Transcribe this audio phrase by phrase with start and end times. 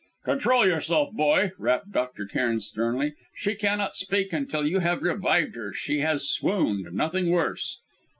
[0.25, 2.25] "Control yourself, boy," rapped Dr.
[2.25, 5.73] Cairn, sternly; "she cannot speak until you have revived her!
[5.75, 7.79] She has swooned nothing worse."